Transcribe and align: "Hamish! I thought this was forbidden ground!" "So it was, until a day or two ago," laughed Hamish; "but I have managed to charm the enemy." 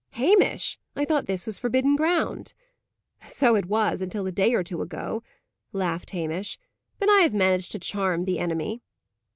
"Hamish! 0.13 0.79
I 0.95 1.05
thought 1.05 1.27
this 1.27 1.45
was 1.45 1.59
forbidden 1.59 1.95
ground!" 1.95 2.55
"So 3.27 3.55
it 3.55 3.67
was, 3.67 4.01
until 4.01 4.25
a 4.25 4.31
day 4.31 4.55
or 4.55 4.63
two 4.63 4.81
ago," 4.81 5.21
laughed 5.73 6.09
Hamish; 6.09 6.57
"but 6.97 7.07
I 7.07 7.19
have 7.19 7.35
managed 7.35 7.71
to 7.73 7.79
charm 7.79 8.25
the 8.25 8.39
enemy." 8.39 8.81